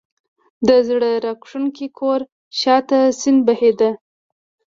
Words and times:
د 0.67 0.69
زړه 0.87 1.11
راکښونکي 1.25 1.87
کور 1.99 2.19
شا 2.59 2.77
ته 2.89 2.99
سیند 3.19 3.39
بهېده. 3.47 3.89